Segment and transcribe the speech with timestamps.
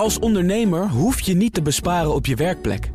[0.00, 2.90] Als ondernemer hoef je niet te besparen op je werkplek.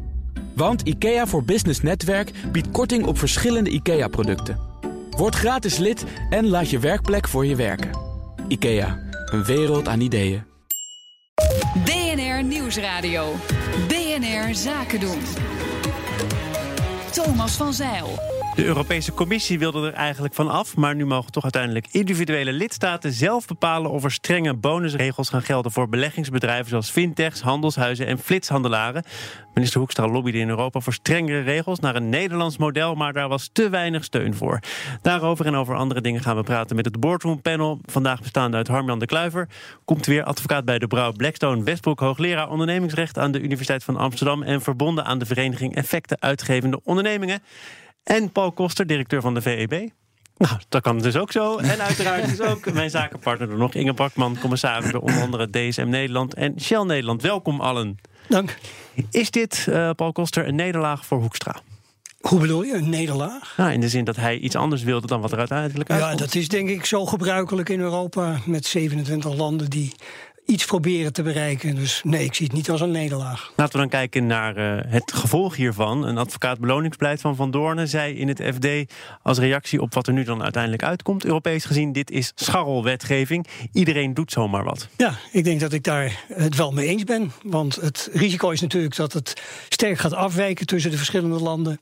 [0.55, 4.59] Want IKEA voor Business Netwerk biedt korting op verschillende IKEA-producten.
[5.09, 7.89] Word gratis lid en laat je werkplek voor je werken.
[8.47, 10.43] IKEA, een wereld aan ideeën.
[11.83, 13.33] BNR Nieuwsradio.
[13.87, 15.19] BNR Zaken doen.
[17.11, 18.34] Thomas van Zeil.
[18.55, 23.11] De Europese Commissie wilde er eigenlijk van af, maar nu mogen toch uiteindelijk individuele lidstaten
[23.11, 29.03] zelf bepalen of er strenge bonusregels gaan gelden voor beleggingsbedrijven zoals fintechs, handelshuizen en flitshandelaren.
[29.53, 33.49] Minister Hoekstra lobbyde in Europa voor strengere regels naar een Nederlands model, maar daar was
[33.53, 34.59] te weinig steun voor.
[35.01, 37.79] Daarover en over andere dingen gaan we praten met het Boardroom Panel.
[37.85, 39.47] Vandaag bestaande uit Harmjan de Kluiver,
[39.85, 44.43] komt weer advocaat bij de Brouw Blackstone Westbroek, hoogleraar ondernemingsrecht aan de Universiteit van Amsterdam
[44.43, 47.41] en verbonden aan de vereniging Effecten Uitgevende Ondernemingen.
[48.05, 49.89] En Paul Koster, directeur van de VEB.
[50.37, 51.57] Nou, dat kan dus ook zo.
[51.57, 53.73] En uiteraard is ook mijn zakenpartner er nog.
[53.73, 57.21] Inge Bakman, commissaris bij onder andere DSM Nederland en Shell Nederland.
[57.21, 57.97] Welkom allen.
[58.27, 58.57] Dank.
[59.09, 61.55] Is dit, uh, Paul Koster, een nederlaag voor Hoekstra?
[62.19, 63.53] Hoe bedoel je, een nederlaag?
[63.57, 66.19] Nou, in de zin dat hij iets anders wilde dan wat er uiteindelijk uitkomt.
[66.19, 69.91] Ja, dat is denk ik zo gebruikelijk in Europa met 27 landen die
[70.45, 71.75] iets proberen te bereiken.
[71.75, 73.53] Dus nee, ik zie het niet als een nederlaag.
[73.55, 76.07] Laten we dan kijken naar uh, het gevolg hiervan.
[76.07, 80.13] Een advocaat beloningsbeleid van Van Doornen zei in het FD als reactie op wat er
[80.13, 83.47] nu dan uiteindelijk uitkomt, Europees gezien, dit is scharrelwetgeving.
[83.71, 84.87] Iedereen doet zomaar wat.
[84.97, 87.31] Ja, ik denk dat ik daar het wel mee eens ben.
[87.43, 91.79] Want het risico is natuurlijk dat het sterk gaat afwijken tussen de verschillende landen.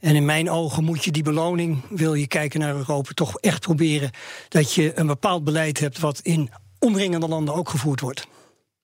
[0.00, 3.60] En in mijn ogen moet je die beloning, wil je kijken naar Europa, toch echt
[3.60, 4.10] proberen
[4.48, 8.26] dat je een bepaald beleid hebt wat in omringende landen ook gevoerd wordt.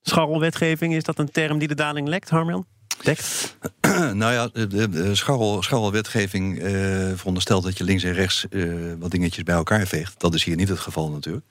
[0.02, 2.66] Scharrelwetgeving, is dat een term die de daling lekt, Harmjan?
[3.02, 3.56] Dekt?
[4.22, 6.72] nou ja, de, de scharrel, scharrelwetgeving uh,
[7.14, 10.20] veronderstelt dat je links en rechts uh, wat dingetjes bij elkaar veegt.
[10.20, 11.46] Dat is hier niet het geval natuurlijk.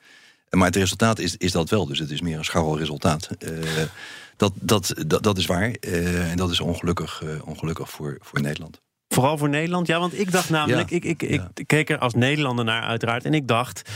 [0.50, 3.30] Maar het resultaat is, is dat wel, dus het is meer een scharrelresultaat.
[3.40, 3.50] Uh,
[4.38, 8.82] dat, dat, dat, dat is waar en dat is ongelukkig, ongelukkig voor, voor Nederland.
[9.08, 9.88] Vooral voor Nederland?
[9.88, 13.34] Ja, want ik dacht namelijk, ik, ik, ik keek er als Nederlander naar uiteraard en
[13.34, 13.90] ik dacht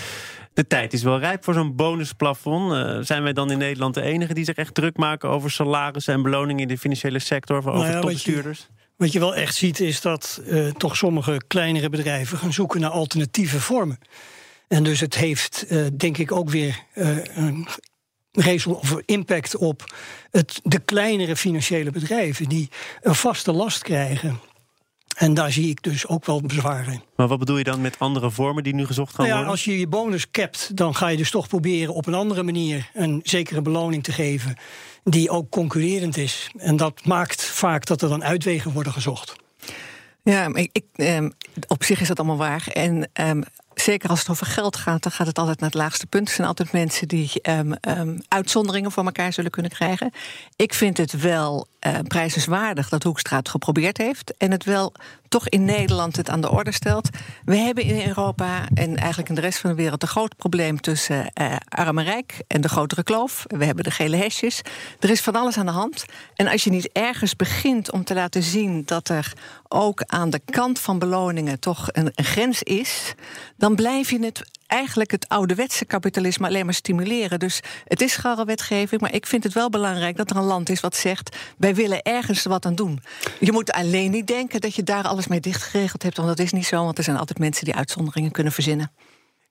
[0.53, 2.73] de tijd is wel rijp voor zo'n bonusplafond.
[2.73, 6.13] Uh, zijn wij dan in Nederland de enige die zich echt druk maken over salarissen
[6.13, 8.59] en beloningen in de financiële sector, over nou ja, topbestuurders?
[8.59, 12.53] Wat je, wat je wel echt ziet is dat uh, toch sommige kleinere bedrijven gaan
[12.53, 13.99] zoeken naar alternatieve vormen.
[14.67, 16.83] En dus het heeft, uh, denk ik, ook weer
[17.35, 17.67] een
[18.65, 19.93] of impact op
[20.31, 22.69] het, de kleinere financiële bedrijven die
[23.01, 24.39] een vaste last krijgen.
[25.15, 27.03] En daar zie ik dus ook wel bezwaren.
[27.15, 29.51] Maar wat bedoel je dan met andere vormen die nu gezocht gaan nou ja, worden?
[29.51, 32.89] Als je je bonus capt, dan ga je dus toch proberen op een andere manier
[32.93, 34.57] een zekere beloning te geven
[35.03, 36.49] die ook concurrerend is.
[36.57, 39.35] En dat maakt vaak dat er dan uitwegen worden gezocht.
[40.23, 41.25] Ja, ik, ik, eh,
[41.67, 42.67] op zich is dat allemaal waar.
[42.67, 43.31] En eh,
[43.73, 46.27] zeker als het over geld gaat, dan gaat het altijd naar het laagste punt.
[46.27, 50.11] Er zijn altijd mensen die um, um, uitzonderingen voor elkaar zullen kunnen krijgen.
[50.55, 54.37] Ik vind het wel uh, dat Hoekstra het geprobeerd heeft.
[54.37, 54.93] En het wel
[55.27, 57.09] toch in Nederland het aan de orde stelt.
[57.45, 60.81] We hebben in Europa en eigenlijk in de rest van de wereld een groot probleem
[60.81, 63.43] tussen uh, arm en rijk en de grotere kloof.
[63.47, 64.61] We hebben de gele hesjes.
[64.99, 66.05] Er is van alles aan de hand.
[66.35, 69.33] En als je niet ergens begint om te laten zien dat er
[69.67, 73.13] ook aan de kant van beloningen toch een, een grens is,
[73.57, 77.39] dan blijf je het eigenlijk het ouderwetse kapitalisme alleen maar stimuleren.
[77.39, 80.79] Dus het is wetgeving, maar ik vind het wel belangrijk dat er een land is
[80.79, 82.99] wat zegt: wij willen ergens wat aan doen.
[83.39, 86.51] Je moet alleen niet denken dat je daar alles mee dichtgeregeld hebt, want dat is
[86.51, 88.91] niet zo, want er zijn altijd mensen die uitzonderingen kunnen verzinnen.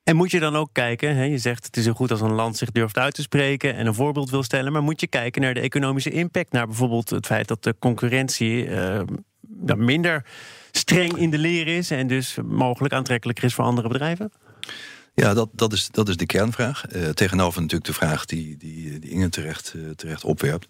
[0.05, 2.33] En moet je dan ook kijken, hè, je zegt het is zo goed als een
[2.33, 5.43] land zich durft uit te spreken en een voorbeeld wil stellen, maar moet je kijken
[5.43, 9.01] naar de economische impact, naar bijvoorbeeld het feit dat de concurrentie uh,
[9.77, 10.25] minder
[10.71, 14.33] streng in de leer is en dus mogelijk aantrekkelijker is voor andere bedrijven?
[15.15, 16.95] Ja, dat, dat, is, dat is de kernvraag.
[16.95, 20.69] Uh, tegenover natuurlijk de vraag die, die, die Inge terecht, uh, terecht opwerpt.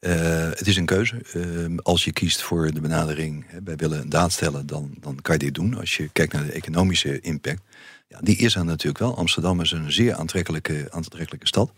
[0.00, 0.12] Uh,
[0.50, 1.22] het is een keuze.
[1.82, 5.34] als je kiest voor de benadering, hè, wij willen een daad stellen, dan, dan kan
[5.34, 5.78] je dit doen.
[5.78, 7.62] Als je kijkt naar de economische impact,
[8.08, 9.16] ja, die is er natuurlijk wel.
[9.16, 11.72] Amsterdam is een zeer aantrekkelijke, aantrekkelijke stad.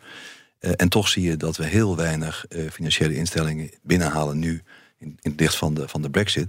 [0.59, 4.63] en toch zie je dat we heel weinig financiële instellingen binnenhalen nu
[4.99, 6.49] in, in het licht van de, van de brexit,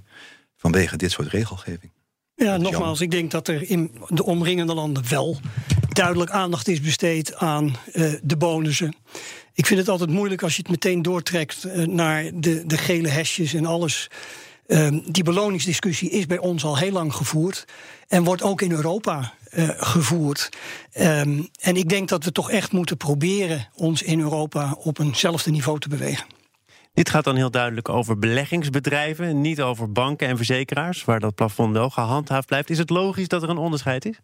[0.58, 1.92] vanwege dit soort regelgeving.
[2.44, 5.38] Ja, nogmaals, ik denk dat er in de omringende landen wel
[5.90, 8.96] duidelijk aandacht is besteed aan uh, de bonussen.
[9.54, 13.08] Ik vind het altijd moeilijk als je het meteen doortrekt uh, naar de, de gele
[13.08, 14.10] hesjes en alles.
[14.68, 17.66] Uh, die beloningsdiscussie is bij ons al heel lang gevoerd
[18.08, 20.50] en wordt ook in Europa uh, gevoerd.
[21.00, 25.52] Um, en ik denk dat we toch echt moeten proberen ons in Europa op eenzelfde
[25.52, 26.26] niveau te bewegen.
[26.94, 31.74] Dit gaat dan heel duidelijk over beleggingsbedrijven, niet over banken en verzekeraars, waar dat plafond
[31.74, 32.70] wel gehandhaafd blijft.
[32.70, 34.20] Is het logisch dat er een onderscheid is?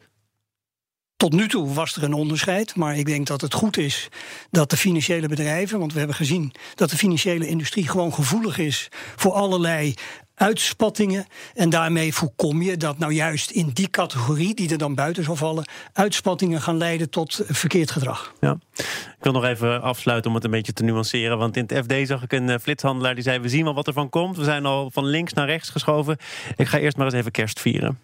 [1.19, 4.07] tot nu toe was er een onderscheid, maar ik denk dat het goed is
[4.51, 8.87] dat de financiële bedrijven, want we hebben gezien dat de financiële industrie gewoon gevoelig is
[9.15, 9.93] voor allerlei
[10.39, 11.25] uitspattingen.
[11.53, 15.35] En daarmee voorkom je dat nou juist in die categorie, die er dan buiten zal
[15.35, 18.33] vallen, uitspattingen gaan leiden tot verkeerd gedrag.
[18.39, 18.57] Ja.
[18.75, 21.37] Ik wil nog even afsluiten om het een beetje te nuanceren.
[21.37, 23.87] Want in het FD zag ik een eh, flitshandelaar die zei: We zien wel wat
[23.87, 24.37] er van komt.
[24.37, 26.17] We zijn al van links naar rechts geschoven.
[26.55, 27.99] Ik ga eerst maar eens even kerst vieren.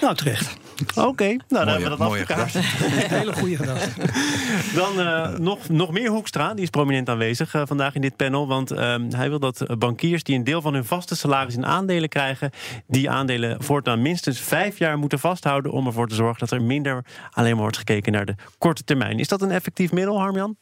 [0.00, 0.56] Nou, terecht.
[0.94, 2.52] Oké, nou dan hebben we dat afgekaart.
[3.18, 3.90] Hele goede gedachte.
[4.74, 8.46] Dan eh, nog, nog meer Hoekstra, die is prominent aanwezig eh, vandaag in dit panel.
[8.48, 11.66] Want ehm, hij wil dat eh, bankiers die een deel van hun vaste salaris in
[11.66, 12.50] aandelen krijgen,
[12.86, 17.04] die aandelen voortaan minstens vijf jaar moeten vasthouden om ervoor te zorgen dat er minder
[17.30, 19.18] alleen maar wordt gekeken naar de korte termijn.
[19.18, 20.56] Is dat een effectief middel, Harmjan?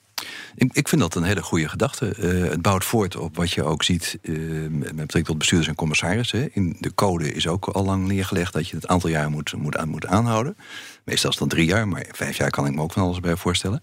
[0.55, 2.15] Ik, ik vind dat een hele goede gedachte.
[2.15, 4.35] Eh, het bouwt voort op wat je ook ziet eh,
[4.69, 6.55] met betrekking tot bestuurders en commissarissen.
[6.55, 9.77] In de code is ook al lang neergelegd dat je het aantal jaar moet, moet,
[9.77, 10.57] aan, moet aanhouden.
[11.05, 13.37] Meestal is dan drie jaar, maar vijf jaar kan ik me ook van alles bij
[13.37, 13.81] voorstellen.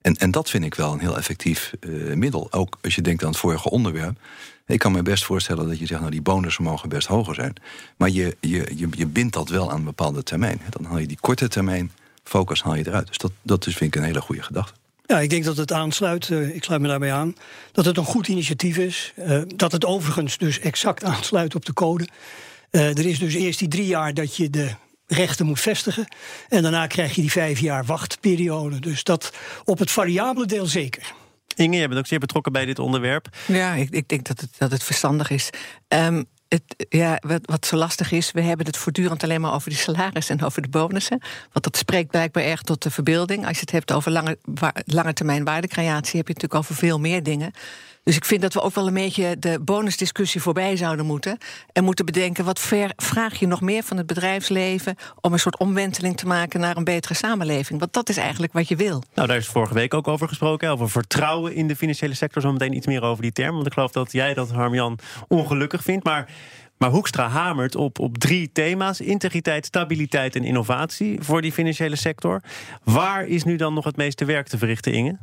[0.00, 2.52] En, en dat vind ik wel een heel effectief eh, middel.
[2.52, 4.18] Ook als je denkt aan het vorige onderwerp.
[4.66, 7.54] Ik kan me best voorstellen dat je zegt, nou die bonussen mogen best hoger zijn.
[7.96, 10.60] Maar je, je, je, je bindt dat wel aan een bepaalde termijn.
[10.70, 11.92] Dan haal je die korte termijn
[12.24, 13.06] focus haal je eruit.
[13.06, 14.74] Dus dat, dat is, vind ik een hele goede gedachte.
[15.12, 17.34] Ja, ik denk dat het aansluit, eh, ik sluit me daarbij aan,
[17.72, 19.12] dat het een goed initiatief is.
[19.16, 22.08] eh, dat het overigens dus exact aansluit op de code.
[22.70, 24.70] Eh, er is dus eerst die drie jaar dat je de
[25.06, 26.06] rechten moet vestigen.
[26.48, 28.80] En daarna krijg je die vijf jaar wachtperiode.
[28.80, 29.32] Dus dat
[29.64, 31.12] op het variabele deel zeker.
[31.54, 33.28] Inge, jij bent ook zeer betrokken bij dit onderwerp.
[33.46, 35.50] Ja, ik, ik denk dat het, dat het verstandig is.
[35.88, 39.70] Ehm, het, ja, wat, wat zo lastig is, we hebben het voortdurend alleen maar over
[39.70, 41.20] die salaris en over de bonussen.
[41.52, 43.46] Want dat spreekt blijkbaar erg tot de verbeelding.
[43.46, 44.38] Als je het hebt over lange,
[44.84, 47.52] lange termijn waardecreatie, heb je het natuurlijk over veel meer dingen.
[48.04, 51.38] Dus ik vind dat we ook wel een beetje de bonusdiscussie voorbij zouden moeten.
[51.72, 52.60] En moeten bedenken, wat
[52.96, 54.96] vraag je nog meer van het bedrijfsleven...
[55.20, 57.80] om een soort omwenteling te maken naar een betere samenleving?
[57.80, 59.02] Want dat is eigenlijk wat je wil.
[59.14, 60.70] Nou, daar is vorige week ook over gesproken.
[60.70, 62.42] Over vertrouwen in de financiële sector.
[62.42, 63.54] Zo meteen iets meer over die term.
[63.54, 64.98] Want ik geloof dat jij dat, Harmjan,
[65.28, 66.04] ongelukkig vindt.
[66.04, 66.30] Maar,
[66.78, 72.42] maar Hoekstra hamert op, op drie thema's: integriteit, stabiliteit en innovatie voor die financiële sector.
[72.84, 75.18] Waar is nu dan nog het meeste werk te verrichten, Inge?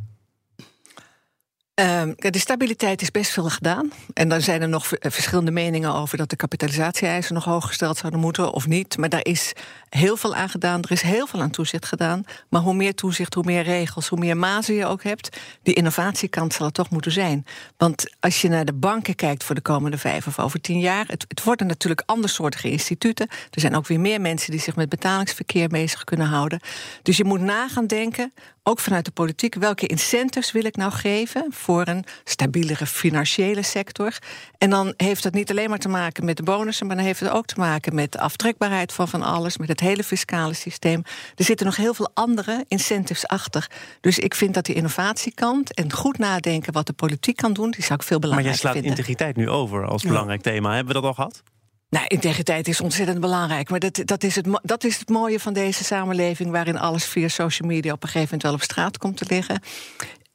[1.79, 3.91] Ehm, de stabiliteit is best veel gedaan.
[4.13, 7.97] En dan zijn er nog v- verschillende meningen over dat de kapitalisatie-eisen nog hoog gesteld
[7.97, 8.97] zouden moeten of niet.
[8.97, 9.53] Maar daar is
[9.89, 10.81] heel veel aan gedaan.
[10.81, 12.23] Er is heel veel aan toezicht gedaan.
[12.49, 16.53] Maar hoe meer toezicht, hoe meer regels, hoe meer mazen je ook hebt, die innovatiekant
[16.53, 17.45] zal het toch moeten zijn.
[17.77, 21.05] Want als je naar de banken kijkt voor de komende vijf of over tien jaar,
[21.07, 23.27] het, het worden natuurlijk andersoortige instituten.
[23.51, 26.59] Er zijn ook weer meer mensen die zich met betalingsverkeer bezig kunnen houden.
[27.03, 28.33] Dus je moet na gaan denken,
[28.69, 34.17] ook vanuit de politiek, welke incentives wil ik nou geven voor een stabielere financiële sector?
[34.57, 37.19] En dan heeft dat niet alleen maar te maken met de bonussen, maar dan heeft
[37.19, 41.03] het ook te maken met de aftrekbaarheid van van alles, met het hele fiscale systeem.
[41.35, 43.67] Er zitten nog heel veel andere incentives achter.
[44.01, 47.83] Dus ik vind dat die innovatiekant en goed nadenken wat de politiek kan doen, die
[47.83, 48.91] zou ik veel Maar jij belangrijker slaat vinden.
[48.91, 50.69] integriteit nu over als belangrijk thema.
[50.75, 51.43] Hebben we dat al gehad?
[51.89, 53.69] Nou, integriteit is ontzettend belangrijk.
[53.69, 56.51] Maar dat, dat, is het, dat is het mooie van deze samenleving...
[56.51, 59.61] waarin alles via social media op een gegeven moment wel op straat komt te liggen.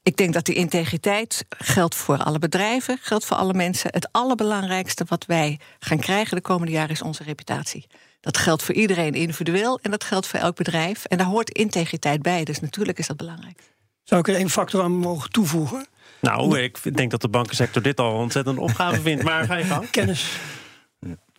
[0.03, 3.91] Ik denk dat die integriteit geldt voor alle bedrijven, geldt voor alle mensen.
[3.93, 7.87] Het allerbelangrijkste wat wij gaan krijgen de komende jaren is onze reputatie.
[8.21, 11.05] Dat geldt voor iedereen individueel en dat geldt voor elk bedrijf.
[11.05, 13.61] En daar hoort integriteit bij, dus natuurlijk is dat belangrijk.
[14.03, 15.87] Zou ik er één factor aan mogen toevoegen?
[16.21, 19.23] Nou, ik denk dat de bankensector dit al een ontzettende opgave vindt.
[19.23, 19.91] Maar ga je gang.
[19.91, 20.39] Kennis.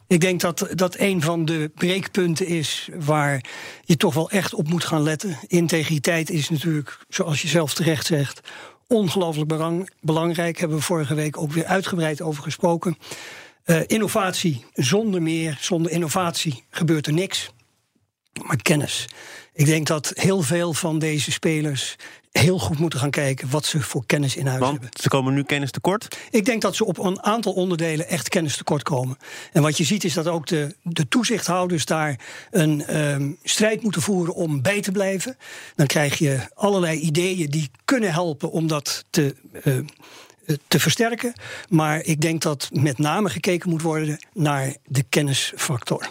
[0.08, 3.46] Ik denk dat dat een van de breekpunten is waar
[3.84, 5.38] je toch wel echt op moet gaan letten.
[5.48, 8.40] Integriteit is natuurlijk, zoals je zelf terecht zegt,
[8.88, 10.58] ongelooflijk belang- belangrijk.
[10.58, 12.98] Hebben we vorige week ook weer uitgebreid over gesproken.
[13.64, 17.50] Eh, innovatie zonder meer, zonder innovatie gebeurt er niks.
[18.46, 19.08] Maar kennis.
[19.54, 21.96] Ik denk dat heel veel van deze spelers
[22.40, 24.82] heel goed moeten gaan kijken wat ze voor kennis in huis hebben.
[24.82, 26.18] Want ze komen nu kennis tekort.
[26.30, 29.18] Ik denk dat ze op een aantal onderdelen echt kennis tekort komen.
[29.52, 32.20] En wat je ziet is dat ook de, de toezichthouders daar
[32.52, 35.38] een ehm, strijd moeten voeren om bij te blijven.
[35.76, 39.36] Dan krijg je allerlei ideeën die kunnen helpen om dat te.
[39.64, 39.78] eh,
[40.46, 41.34] eh, te versterken.
[41.70, 46.10] Maar ik denk dat met name gekeken moet worden naar de kennisfactor.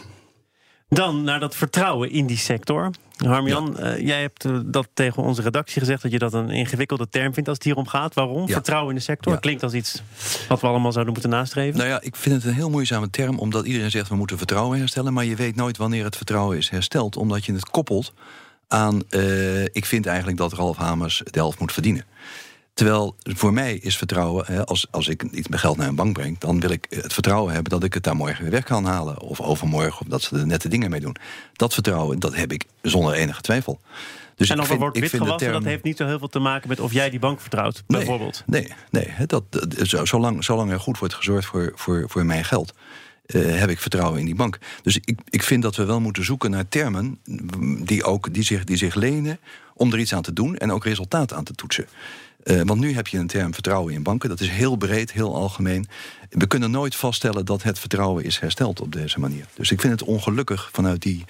[0.95, 2.91] Dan naar dat vertrouwen in die sector.
[3.17, 6.03] Harmjan, eh, jij hebt eh, dat tegen onze redactie gezegd...
[6.03, 8.15] dat je dat een ingewikkelde term vindt als het hier om gaat.
[8.15, 8.47] Waarom?
[8.47, 8.53] Ja.
[8.53, 9.33] Vertrouwen in de sector.
[9.33, 9.39] Ja.
[9.39, 10.03] Klinkt als iets
[10.49, 11.79] wat we allemaal zouden moeten nastreven.
[11.79, 14.79] Nou ja, ik vind het een heel moeizame term, omdat iedereen zegt we moeten vertrouwen
[14.79, 15.13] herstellen.
[15.13, 18.13] Maar je weet nooit wanneer het vertrouwen is hersteld, omdat je het koppelt
[18.69, 19.03] aan.
[19.09, 22.05] eh, ik vind eigenlijk dat Ralf Hamers de helft moet verdienen.
[22.75, 26.12] Terwijl voor mij is vertrouwen, hè, als, als ik iets met geld naar een bank
[26.12, 28.85] breng, dan wil ik het vertrouwen hebben dat ik het daar morgen weer weg kan
[28.85, 29.21] halen.
[29.21, 31.16] Of overmorgen, of dat ze er nette dingen mee doen.
[31.52, 33.81] Dat vertrouwen, dat heb ik zonder enige twijfel.
[34.37, 36.38] Dus en ik of er vind- wordt witgewassen, dat heeft niet zo heel veel te
[36.38, 38.43] maken met of jij die bank vertrouwt, Nee, bijvoorbeeld.
[38.47, 42.45] Nee, nee dat, dat, zo- zolang, zolang er goed wordt gezorgd voor, voor, voor mijn
[42.45, 42.75] geld,
[43.26, 44.59] eh, heb ik vertrouwen in die bank.
[44.83, 48.43] Dus ik, ik vind dat we wel moeten zoeken naar termen mm, die, ook, die,
[48.43, 49.38] zich, die zich lenen
[49.75, 51.87] om er iets aan te doen en ook resultaat aan te toetsen.
[52.43, 54.28] Eh, want nu heb je een term vertrouwen in banken.
[54.28, 55.87] Dat is heel breed, heel algemeen.
[56.28, 59.47] We kunnen nooit vaststellen dat het vertrouwen is hersteld op deze manier.
[59.54, 61.25] Dus ik vind het ongelukkig vanuit die,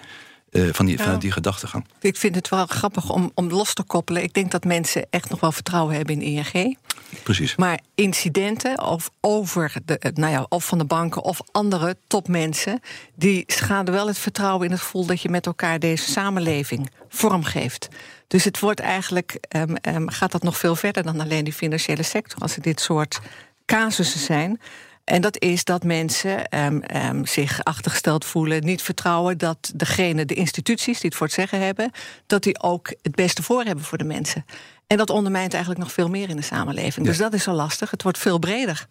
[0.55, 1.03] eh, van die, Ja.
[1.03, 1.87] vanuit die gedachtegang.
[2.01, 4.23] Ik vind het wel grappig om, om los te koppelen.
[4.23, 6.79] Ik denk dat mensen echt nog wel vertrouwen hebben in ING.
[7.23, 7.57] Precies.
[7.57, 12.81] Maar incidenten of over de, eh, nou ja, of van de banken of andere topmensen,
[13.15, 17.89] die schaden wel het vertrouwen in het gevoel dat je met elkaar deze samenleving vormgeeft.
[18.27, 22.03] Dus het wordt eigenlijk, ehm, ehm, gaat dat nog veel verder dan alleen die financiële
[22.03, 23.21] sector, als er dit soort
[23.67, 24.61] casussen zijn.
[25.05, 30.35] En dat is dat mensen ehm, ehm, zich achtergesteld voelen, niet vertrouwen dat degene, de
[30.35, 31.91] instituties die het voor het zeggen hebben,
[32.27, 34.45] dat die ook het beste voor hebben voor de mensen.
[34.87, 37.07] En dat ondermijnt eigenlijk nog veel meer in de samenleving.
[37.07, 37.91] Dus dat is zo lastig.
[37.91, 38.87] Het wordt veel breder.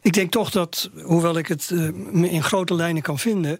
[0.00, 3.56] Ik denk toch dat, hoewel ik het eh, me in grote lijnen kan vinden,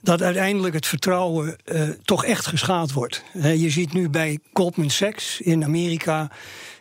[0.00, 3.22] dat uiteindelijk het vertrouwen eh, toch echt geschaad wordt.
[3.32, 6.30] Je ziet nu bij Goldman Sachs in Amerika.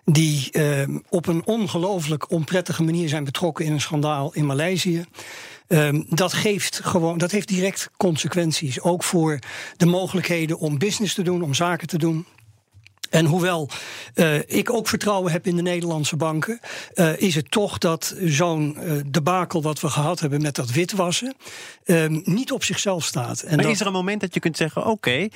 [0.06, 5.06] Die eh, op een ongelooflijk onprettige manier zijn betrokken in een schandaal in Maleisië.
[5.68, 8.82] Ehm, dat, geeft gewoon, dat heeft direct consequenties.
[8.82, 9.40] Ook voor
[9.78, 12.26] de mogelijkheden om business te doen, om zaken te doen.
[13.14, 13.70] En hoewel
[14.14, 16.60] eh, ik ook vertrouwen heb in de Nederlandse banken,
[16.94, 21.36] eh, is het toch dat zo'n eh, debakel wat we gehad hebben met dat witwassen
[21.84, 23.42] eh, niet op zichzelf staat.
[23.42, 25.28] En Maar dat, is er een moment dat je kunt zeggen: oké,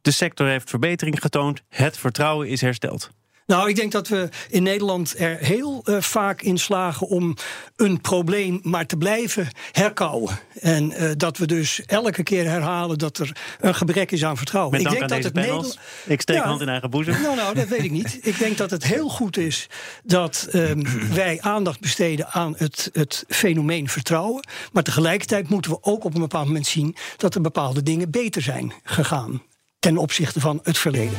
[0.00, 3.10] de sector heeft verbetering getoond, het vertrouwen is hersteld?
[3.50, 7.36] Nou, ik denk dat we in Nederland er heel eh, vaak in slagen om
[7.76, 10.38] een probleem maar te blijven herkauwen.
[10.60, 14.72] En eh, dat we dus elke keer herhalen dat er een gebrek is aan vertrouwen.
[14.72, 15.76] Met ik dank denk aan dat deze het panels.
[15.76, 16.44] Nederla- Ik steek Ja.
[16.44, 17.22] hand in eigen boezem.
[17.22, 18.18] Nou, nou, dat weet ik niet.
[18.22, 19.66] Ik denk dat het heel goed is
[20.04, 20.82] dat ehm,
[21.14, 24.46] wij aandacht besteden aan het, het fenomeen vertrouwen.
[24.72, 28.42] Maar tegelijkertijd moeten we ook op een bepaald moment zien dat er bepaalde dingen beter
[28.42, 29.42] zijn gegaan
[29.78, 31.18] ten opzichte van het verleden.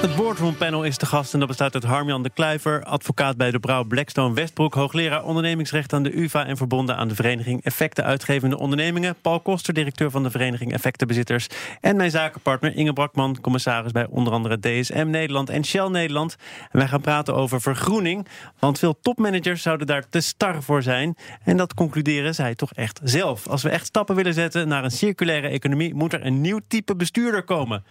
[0.00, 3.50] Het Boardroom Panel is te gast en dat bestaat uit Harmjan de Kluiver, advocaat bij
[3.50, 8.04] de Brouw Blackstone Westbroek, hoogleraar ondernemingsrecht aan de UvA en verbonden aan de Vereniging Effecten
[8.04, 11.46] Uitgevende Ondernemingen, Paul Koster, directeur van de Vereniging Effectenbezitters
[11.80, 16.36] en mijn zakenpartner Inge Brakman, commissaris bij onder andere DSM Nederland en Shell Nederland.
[16.70, 18.26] En wij gaan praten over vergroening,
[18.58, 23.00] want veel topmanagers zouden daar te star voor zijn en dat concluderen zij toch echt
[23.02, 23.46] zelf.
[23.46, 26.96] Als we echt stappen willen zetten naar een circulaire economie, moet er een nieuw type
[26.96, 27.84] bestuurder komen.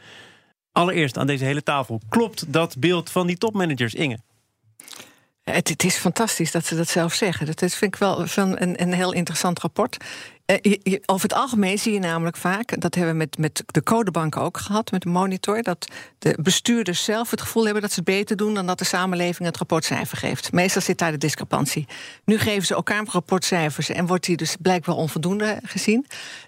[0.77, 2.01] Allereerst aan deze hele tafel.
[2.09, 4.17] Klopt dat beeld van die topmanagers, Inge?
[5.43, 7.45] Het, het is fantastisch dat ze dat zelf zeggen.
[7.45, 9.97] Dat vind ik wel van een, een heel interessant rapport.
[10.47, 14.41] Eh, over het algemeen zie je namelijk vaak, dat hebben we met, met de codebanken
[14.41, 15.87] ook gehad, met de monitor, dat
[16.19, 19.47] de bestuurders zelf het gevoel hebben dat ze het beter doen dan dat de samenleving
[19.47, 20.51] het rapportcijfer geeft.
[20.51, 21.87] Meestal zit daar de discrepantie.
[22.25, 26.05] Nu geven ze elkaar rapportcijfers en wordt die dus blijkbaar onvoldoende gezien.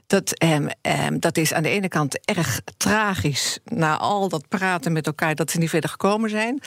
[0.07, 4.91] Dat, ehm, ehm, dat is aan de ene kant erg tragisch, na al dat praten
[4.91, 6.61] met elkaar, dat ze niet verder gekomen zijn.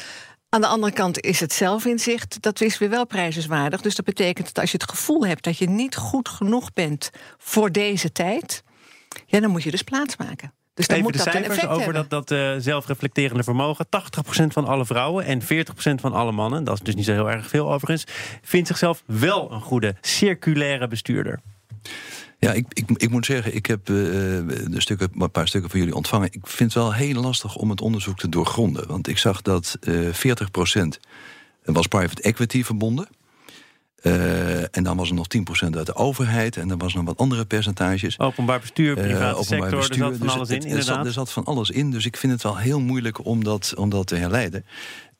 [0.54, 3.80] Aan de andere kant is het zelfinzicht, dat is weer wel prijzenswaardig.
[3.80, 7.10] Dus dat betekent dat als je het gevoel hebt dat je niet goed genoeg bent
[7.38, 8.62] voor deze tijd,
[9.26, 10.52] ja, dan moet je dus plaatsmaken.
[10.74, 12.08] Dus dan Even moet de dat cijfers over hebben.
[12.08, 13.86] dat, dat eh, zelfreflecterende vermogen.
[13.86, 15.44] 80% van alle vrouwen en 40%
[15.74, 18.04] van alle mannen, dat is dus niet zo heel erg veel overigens,
[18.42, 21.40] vindt zichzelf wel een goede circulaire bestuurder.
[22.44, 25.78] Ja, ik, ik, ik moet zeggen, ik heb eh, de stukken, een paar stukken van
[25.78, 26.28] jullie ontvangen.
[26.32, 28.86] Ik vind het wel heel lastig om het onderzoek te doorgronden.
[28.88, 29.94] Want ik zag dat eh
[30.84, 30.88] 40%
[31.64, 33.08] was private equity verbonden.
[33.96, 36.56] Eh, en dan was er nog 10% uit de overheid.
[36.56, 38.18] En dan was er nog wat andere percentages.
[38.18, 40.04] Openbaar bestuur, Eh, private openbaar sector, bestuur.
[40.04, 41.06] er zat van Dus alles in, het- er zat- inderdaad.
[41.06, 43.90] Er zat van alles in, dus ik vind het wel heel moeilijk om dat, om
[43.90, 44.64] dat te herleiden.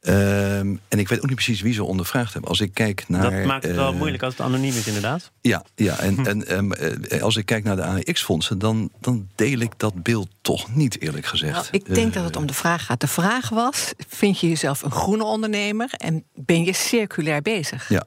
[0.03, 2.51] Ehm, en ik weet ook niet precies wie ze ondervraagd hebben.
[2.51, 3.31] Als ik kijk naar.
[3.31, 5.31] dat maakt het wel eh, moeilijk als het anoniem is, inderdaad.
[5.41, 6.27] Ja, ja en, Hm.
[6.27, 10.29] en ehm, eh, als ik kijk naar de AEX-fondsen, dan, dan deel ik dat beeld
[10.41, 11.53] toch niet, eerlijk gezegd.
[11.53, 13.01] Nou, ik denk dat het om de vraag gaat.
[13.01, 17.89] De vraag was: vind je jezelf een groene ondernemer en ben je circulair bezig?
[17.89, 18.07] Ja.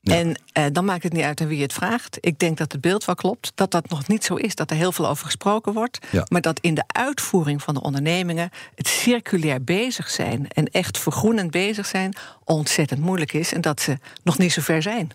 [0.00, 0.14] Ja.
[0.14, 2.18] En eh, dan maakt het niet uit aan wie het vraagt.
[2.20, 3.52] Ik denk dat het beeld wel klopt.
[3.54, 4.54] Dat dat nog niet zo is.
[4.54, 5.98] Dat er heel veel over gesproken wordt.
[6.10, 6.26] Ja.
[6.28, 8.50] Maar dat in de uitvoering van de ondernemingen.
[8.74, 10.48] het circulair bezig zijn.
[10.48, 12.16] en echt vergroenend bezig zijn.
[12.44, 13.52] ontzettend moeilijk is.
[13.52, 15.10] En dat ze nog niet zo ver zijn.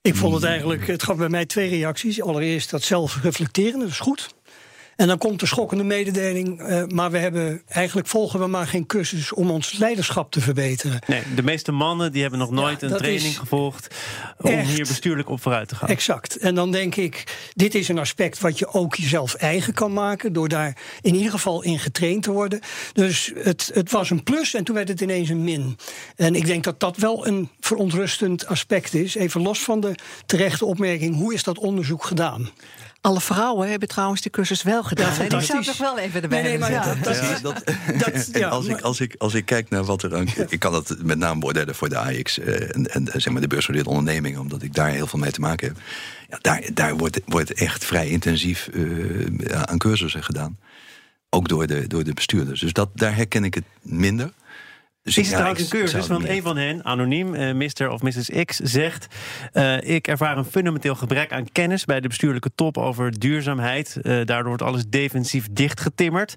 [0.00, 2.22] Ik vond het eigenlijk, het gaf bij mij twee reacties.
[2.22, 4.34] Allereerst dat zelfreflecteren, dat is goed.
[4.96, 8.86] En dan komt de schokkende mededeling, eh, maar we hebben eigenlijk volgen we maar geen
[8.86, 10.98] cursus om ons leiderschap te verbeteren.
[11.06, 13.94] Nee, de meeste mannen die hebben nog nooit Ja, een training gevolgd
[14.40, 15.88] om echt- hier bestuurlijk op vooruit te gaan.
[15.88, 16.36] Exact.
[16.36, 20.32] En dan denk ik, dit is een aspect wat je ook jezelf eigen kan maken.
[20.32, 22.60] Door daar in ieder geval in getraind te worden.
[22.92, 25.76] Dus het, het was een plus en toen werd het ineens een min.
[26.16, 29.14] En ik denk dat dat wel een verontrustend aspect is.
[29.14, 29.94] Even los van de
[30.26, 32.50] terechte opmerking, hoe is dat onderzoek gedaan?
[33.06, 35.12] Alle vrouwen hebben trouwens die cursus wel gedaan.
[35.12, 35.26] hè?
[35.28, 37.64] die zou nog wel even erbij Nee, nee, dat- Ja, dat,
[37.98, 40.02] dat- en ja, als, ik, maar- als, ik, als, ik, als ik kijk naar wat
[40.02, 40.26] er aan.
[40.48, 43.46] Ik kan het met name beoordelen voor de AX eh, en, en zeg maar de
[43.46, 45.76] beursgenoteerde ondernemingen, omdat ik daar heel veel mee te maken heb.
[46.28, 50.58] Ja, daar daar wordt, wordt echt vrij intensief eh, aan cursussen gedaan.
[51.30, 52.60] Ook door de, door de bestuurders.
[52.60, 54.32] Dus dat, daar herken ik het minder.
[55.06, 56.06] Dus Is ik- het trouwens een cursus?
[56.06, 57.88] Want een van hen, anoniem, eh, Mr.
[57.90, 58.30] of Mrs.
[58.44, 59.06] X, zegt...
[59.52, 63.96] eh, ik ervaar een fundamenteel gebrek aan kennis bij de bestuurlijke top over duurzaamheid.
[64.02, 66.34] Eh, daardoor wordt alles defensief dichtgetimmerd.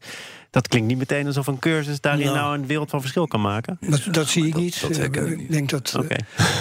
[0.52, 2.38] Dat klinkt niet meteen alsof een cursus daarin Nou.
[2.38, 3.78] nou een wereld van verschil kan maken.
[3.82, 4.82] Dat, dat zie ik niet.
[4.82, 5.52] dat ik niet.
[5.52, 6.16] denk dat eh, Oké.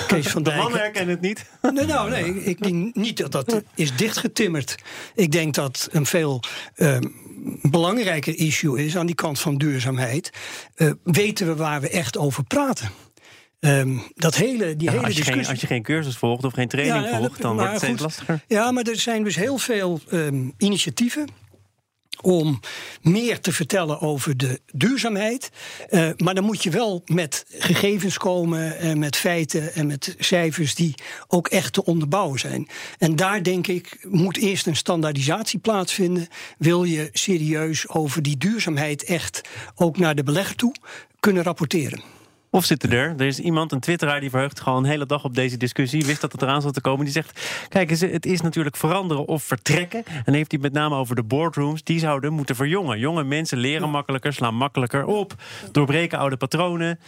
[0.06, 0.62] Kees van De Dijk...
[0.62, 1.44] mannen herkennen het niet.
[1.74, 4.74] Nee, nou, nee, ik denk niet dat dat is dichtgetimmerd.
[5.14, 6.42] Ik denk dat een veel
[6.74, 6.96] eh,
[7.62, 10.30] belangrijker issue is aan die kant van duurzaamheid.
[10.74, 12.90] Eh, weten we waar we echt over praten?
[13.60, 15.48] Ehm, dat hele, die Ja, hele als, je geen, discussie.
[15.48, 18.44] als je geen cursus volgt of geen training Ja, volgt, dan wordt het steeds lastiger.
[18.48, 21.28] Ja, maar er zijn dus heel veel ehm, initiatieven
[22.22, 22.60] om
[23.02, 25.50] meer te vertellen over de duurzaamheid.
[25.88, 30.74] Eh, maar dan moet je wel met gegevens komen en met feiten en met cijfers
[30.74, 30.94] die
[31.28, 32.68] ook echt te onderbouwen zijn.
[32.98, 36.28] En daar denk ik moet eerst een standaardisatie plaatsvinden.
[36.58, 39.40] Wil je serieus over die duurzaamheid echt
[39.74, 40.74] ook naar de belegger toe
[41.20, 42.17] kunnen rapporteren?
[42.50, 43.14] Of zitten er?
[43.18, 46.06] Er is iemand, een twitteraar, die verheugt gewoon een hele dag op deze discussie.
[46.06, 47.04] Wist dat het eraan zat te komen.
[47.04, 50.04] Die zegt: Kijk, het is natuurlijk veranderen of vertrekken.
[50.24, 51.82] En heeft hij met name over de boardrooms.
[51.82, 52.98] Die zouden moeten verjongen.
[52.98, 55.34] Jonge mensen leren makkelijker, slaan makkelijker op,
[55.72, 56.98] doorbreken oude patronen.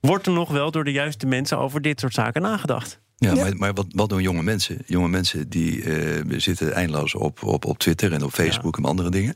[0.00, 3.00] Wordt er nog wel door de juiste mensen over dit soort zaken nagedacht?
[3.20, 4.78] Ja, maar, maar wat, wat doen jonge mensen?
[4.86, 9.10] Jonge mensen die eh, zitten eindeloos op, op, op Twitter en op Facebook en andere
[9.10, 9.34] dingen.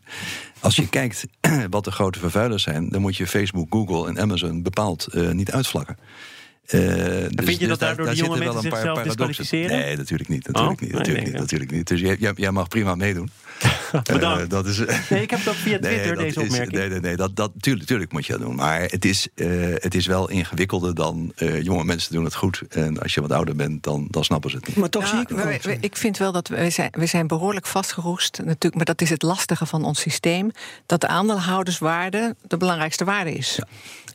[0.60, 1.24] Als je kijkt
[1.70, 5.50] wat de grote vervuilers zijn, dan moet je Facebook, Google en Amazon bepaald eh, niet
[5.52, 5.96] uitvlakken.
[6.66, 9.78] Eh, dus- vind je dat daar- daardoor daar die jonge mensen een paar zichzelf disqualificeren?
[9.78, 10.46] Nee, natuurlijk niet.
[10.46, 10.80] Natuurlijk Oh?
[10.80, 11.86] niet, Nee, natuurlijk denk niet, natuurlijk niet.
[11.88, 12.00] Dus
[12.36, 13.30] jij mag prima meedoen.
[14.12, 14.42] Bedankt.
[14.42, 14.78] Eh, dat is,
[15.10, 16.72] Nee, ik heb ook via Twitter, dat deze is- opmerking.
[16.78, 18.54] nee, nee, nee, dat, dat, tuurlijk, tuurlijk moet je dat doen.
[18.54, 22.62] Maar het is, eh, het is wel ingewikkelder dan eh, jonge mensen doen het goed.
[22.68, 24.76] En als je wat ouder bent, dan, dan snappen ze het niet.
[24.76, 27.26] Maar toch zie Ja, ik we- we- ik vind wel dat we zijn, we zijn
[27.26, 28.38] behoorlijk vastgeroest.
[28.44, 30.50] Natuurlijk, maar dat is het lastige van ons systeem.
[30.86, 33.58] Dat de aandeelhouderswaarde de belangrijkste waarde is.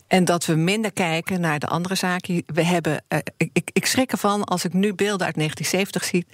[0.10, 2.44] En dat we minder kijken naar de andere zaken.
[2.46, 6.26] We hebben, eh, ik, ik, ik schrik ervan als ik nu beelden uit 1970 zie.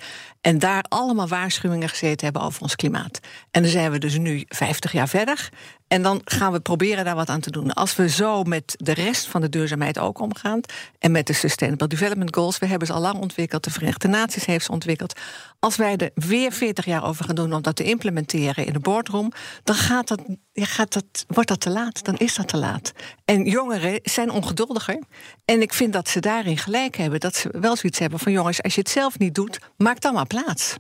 [0.42, 3.20] En daar allemaal waarschuwingen gezeten hebben over ons klimaat.
[3.52, 5.50] En dan zijn we dus nu 50 jaar verder.
[5.88, 7.74] En dan gaan we proberen daar wat aan te doen.
[7.74, 10.60] Als we zo met de rest van de duurzaamheid ook omgaan.
[11.00, 12.58] En met de Sustainable Development Goals.
[12.58, 13.64] We hebben ze al lang ontwikkeld.
[13.64, 15.20] De Verenigde Naties heeft ze ontwikkeld.
[15.66, 18.80] Als wij er weer 40 jaar over gaan doen om dat te implementeren in de
[18.80, 19.32] boardroom.
[19.64, 20.22] Dan gaat dat,
[20.54, 22.04] gaat dat, wordt dat te laat.
[22.04, 22.92] Dan is dat te laat.
[23.26, 25.04] En jongeren zijn ongeduldiger.
[25.46, 27.20] En ik vind dat ze daarin gelijk hebben.
[27.20, 30.14] Dat ze wel zoiets hebben van jongens, als je het zelf niet doet, maak dan
[30.14, 30.76] maar plaats.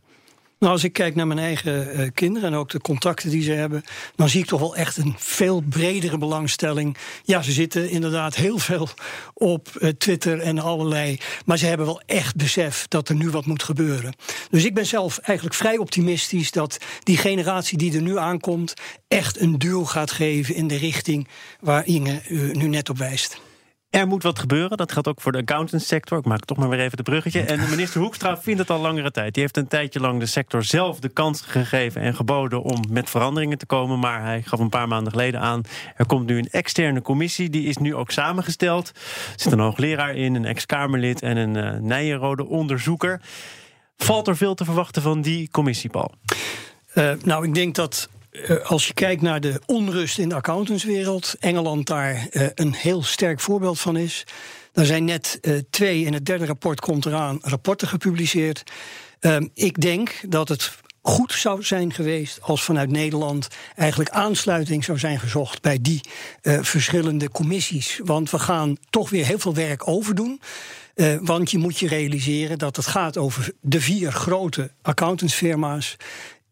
[0.65, 3.51] Nou, als ik kijk naar mijn eigen eh, kinderen en ook de contacten die ze
[3.51, 3.83] hebben,
[4.15, 6.97] dan zie ik toch wel echt een veel bredere belangstelling.
[7.23, 8.89] Ja, ze zitten inderdaad heel veel
[9.33, 13.45] op eh, Twitter en allerlei, maar ze hebben wel echt besef dat er nu wat
[13.45, 14.15] moet gebeuren.
[14.49, 18.73] Dus ik ben zelf eigenlijk vrij optimistisch dat die generatie die er nu aankomt
[19.07, 21.27] echt een duw gaat geven in de richting
[21.59, 23.44] waar Inge u nu net op wijst.
[23.95, 24.77] Er moet wat gebeuren.
[24.77, 26.17] Dat geldt ook voor de accountantssector.
[26.17, 27.41] Ik maak toch maar weer even de bruggetje.
[27.41, 29.33] En de minister Hoekstra vindt het al langere tijd.
[29.33, 33.09] Die heeft een tijdje lang de sector zelf de kans gegeven en geboden om met
[33.09, 33.99] veranderingen te komen.
[33.99, 35.61] Maar hij gaf een paar maanden geleden aan.
[35.95, 37.49] Er komt nu een externe commissie.
[37.49, 38.87] Die is nu ook samengesteld.
[38.95, 43.21] Er zit een hoogleraar in, een ex-Kamerlid en een uh, Nijenrode onderzoeker.
[43.97, 46.11] Valt er veel te verwachten van die commissie, Paul?
[46.93, 48.09] Uh, nou, ik denk dat
[48.63, 53.39] als je kijkt naar de onrust in de accountantswereld, Engeland daar uh, een heel sterk
[53.39, 54.23] voorbeeld van is.
[54.73, 58.63] Er zijn net uh, twee, in het derde rapport komt eraan, rapporten gepubliceerd.
[59.19, 64.99] Ehm, ik denk dat het goed zou zijn geweest als vanuit Nederland eigenlijk aansluiting zou
[64.99, 66.01] zijn gezocht bij die
[66.41, 67.99] verschillende commissies.
[68.03, 70.41] Want we gaan toch weer heel veel werk overdoen.
[70.95, 75.95] Uh, want je moet je realiseren dat het gaat over de vier grote accountantsfirma's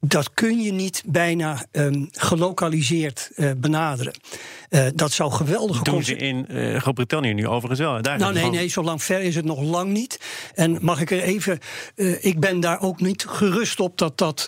[0.06, 4.14] dat kun je niet bijna um, gelokaliseerd uh, benaderen.
[4.70, 8.02] Uh, dat zou geweldige Doen ze in uh, Groot-Brittannië nu overigens wel.
[8.02, 10.20] Daar nou nee, nee, zo lang ver is het nog lang niet.
[10.54, 11.60] En mag ik er even...
[12.20, 14.48] ik ben daar ook niet gerust op dat dat...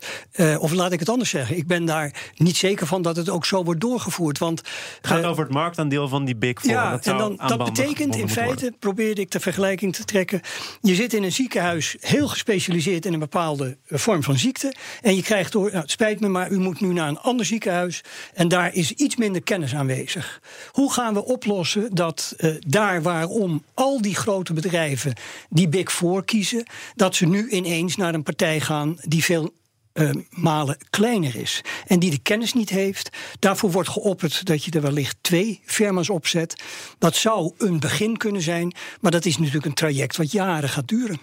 [0.60, 1.58] of laat ik het anders zeggen.
[1.58, 4.38] Ik ben daar niet zeker van dat het ook zo wordt doorgevoerd.
[4.38, 6.72] Want, het gaat over het marktaandeel van die Big Four.
[6.72, 8.80] Ja, dat en dan, dat betekent in feite, worden.
[8.80, 10.42] probeerde ik de vergelijking te trekken...
[10.82, 14.74] je zit in een ziekenhuis heel gespecialiseerd in een bepaalde vorm van ziekte...
[15.02, 18.02] en je krijgt nou, spijt me, maar u moet nu naar een ander ziekenhuis...
[18.34, 20.42] en daar is iets minder kennis aanwezig.
[20.72, 25.14] Hoe gaan we oplossen dat uh, daar waarom al die grote bedrijven
[25.50, 26.66] die Big Four kiezen...
[26.96, 29.54] dat ze nu ineens naar een partij gaan die veel
[29.96, 31.62] uh, malen kleiner is.
[31.88, 33.10] En die de kennis niet heeft.
[33.40, 36.64] Daarvoor wordt geopperd dat je er wellicht twee firma's opzet.
[36.98, 40.88] Dat zou een begin kunnen zijn, maar dat is natuurlijk een traject wat jaren gaat
[40.88, 41.20] duren.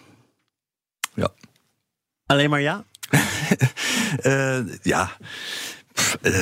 [1.14, 1.32] Ja.
[2.26, 2.84] Alleen maar ja?
[4.22, 5.10] Uh, ja.
[6.22, 6.32] Uh,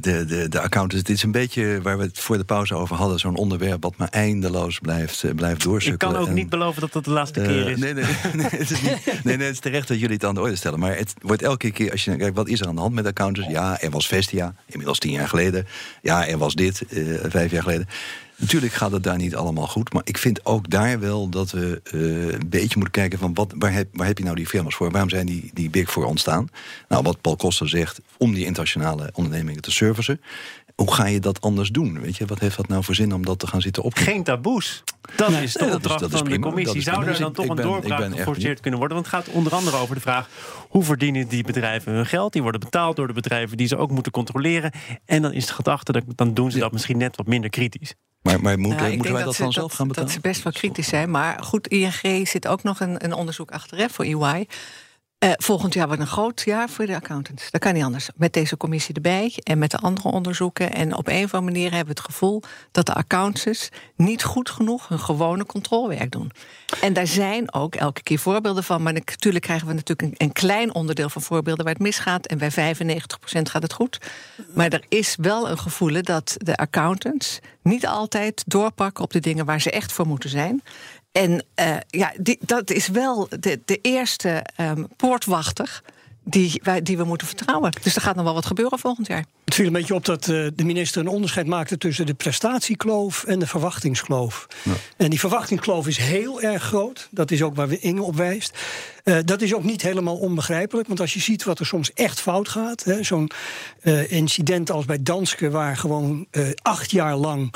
[0.00, 2.96] de, de, de accountants, dit is een beetje waar we het voor de pauze over
[2.96, 3.18] hadden.
[3.18, 6.14] Zo'n onderwerp wat maar eindeloos blijft, uh, blijft doorsukkelen.
[6.14, 7.78] Ik kan ook niet beloven dat dat de laatste keer is.
[7.78, 10.34] Nee, nee, nee, het is niet, nee, nee, het is terecht dat jullie het aan
[10.34, 10.78] de orde stellen.
[10.78, 13.06] Maar het wordt elke keer, als je kijkt, wat is er aan de hand met
[13.06, 13.50] accountants?
[13.50, 15.66] Ja, er was Vestia, inmiddels tien jaar geleden.
[16.02, 16.82] Ja, er was dit,
[17.28, 17.88] vijf jaar geleden.
[18.40, 19.92] Natuurlijk gaat het daar niet allemaal goed.
[19.92, 23.54] Maar ik vind ook daar wel dat we uh, een beetje moeten kijken van wat,
[23.58, 24.90] waar, heb, waar heb je nou die firma's voor?
[24.90, 26.48] Waarom zijn die, die big voor ontstaan?
[26.88, 30.20] Nou, wat Paul Koster zegt, om die internationale ondernemingen te servicen.
[30.74, 32.00] Hoe ga je dat anders doen?
[32.00, 33.94] Weet je, wat heeft dat nou voor zin om dat te gaan zitten op?
[33.94, 34.84] Geen taboes.
[35.16, 36.80] Dat is de opdracht van de commissie.
[36.80, 38.96] Zou er dan toch een doorbraak geforceerd kunnen worden?
[38.96, 40.28] Want het gaat onder andere over de vraag...
[40.68, 42.32] hoe verdienen die bedrijven hun geld?
[42.32, 44.72] Die worden betaald door de bedrijven die ze ook moeten controleren.
[45.04, 47.94] En dan is de gedachte, dat, dan doen ze dat misschien net wat minder kritisch.
[48.22, 50.08] Maar, maar moet, nou, moeten wij dat, dan zelf gaan betalen?
[50.08, 51.10] Dat ze best wel kritisch zijn.
[51.10, 54.46] Maar goed, ING zit ook nog een, een onderzoek achter hè, voor EY.
[55.24, 57.50] Uh, volgend jaar wordt een groot jaar voor de accountants.
[57.50, 58.08] Dat kan niet anders.
[58.16, 60.72] Met deze commissie erbij en met de andere onderzoeken.
[60.72, 64.50] En op een of andere manier hebben we het gevoel dat de accountants niet goed
[64.50, 66.30] genoeg hun gewone controlewerk doen.
[66.80, 68.82] En daar zijn ook elke keer voorbeelden van.
[68.82, 72.26] Maar natuurlijk krijgen we natuurlijk een, een klein onderdeel van voorbeelden waar het misgaat.
[72.26, 72.54] En bij 95%
[73.42, 73.98] gaat het goed.
[74.54, 79.44] Maar er is wel een gevoel dat de accountants niet altijd doorpakken op de dingen
[79.44, 80.62] waar ze echt voor moeten zijn.
[81.12, 85.82] En uh, ja, die, dat is wel de, de eerste um, poortwachter
[86.24, 87.72] die, wij, die we moeten vertrouwen.
[87.82, 89.24] Dus er gaat nog wel wat gebeuren volgend jaar.
[89.44, 93.24] Het viel een beetje op dat uh, de minister een onderscheid maakte tussen de prestatiekloof
[93.24, 94.46] en de verwachtingskloof.
[94.62, 94.72] Ja.
[94.96, 97.08] En die verwachtingskloof is heel erg groot.
[97.10, 98.58] Dat is ook waar we Inge op wijst.
[99.04, 100.88] Uh, dat is ook niet helemaal onbegrijpelijk.
[100.88, 102.84] Want als je ziet wat er soms echt fout gaat.
[103.00, 103.30] Zo'n
[103.82, 106.26] uh, incident als bij Danske, waar gewoon
[106.62, 107.54] acht jaar lang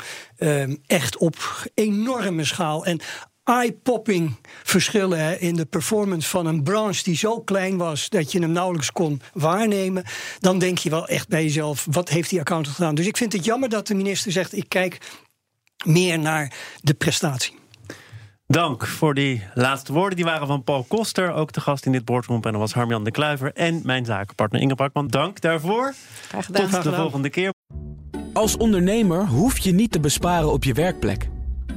[0.85, 2.85] echt op enorme schaal.
[2.85, 2.99] En
[3.45, 8.39] eye-popping verschillen hè, in de performance van een branche die zo klein was dat je
[8.39, 10.03] hem nauwelijks kon waarnemen,
[10.39, 12.95] dan denk je wel echt bij jezelf: wat heeft die accountant gedaan?
[12.95, 14.97] Dus ik vind het jammer dat de minister zegt: ik kijk
[15.85, 17.55] meer naar de prestatie.
[18.47, 20.15] Dank voor die laatste woorden.
[20.15, 22.43] Die waren van Paul Koster, ook de gast in dit boardroom.
[22.43, 25.07] En dat was Harmjan de Kluiver en mijn zakenpartner Inge Parkman.
[25.07, 25.93] Dank daarvoor.
[26.27, 26.69] Graag gedaan.
[26.69, 27.53] Tot de volgende keer.
[28.33, 31.27] Als ondernemer hoef je niet te besparen op je werkplek.